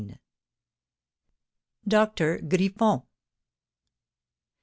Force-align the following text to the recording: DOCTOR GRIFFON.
DOCTOR 1.87 2.39
GRIFFON. 2.39 3.03